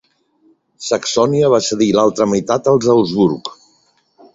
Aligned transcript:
Saxònia 0.85 1.53
va 1.57 1.61
cedir 1.67 1.91
l'altra 2.01 2.29
meitat 2.35 2.75
als 2.75 2.93
Habsburg. 2.97 3.57